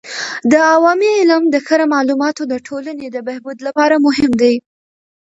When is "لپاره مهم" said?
3.67-4.31